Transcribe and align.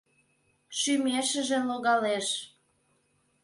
Шӱмешыже 0.79 1.59
логалеш. 1.69 2.27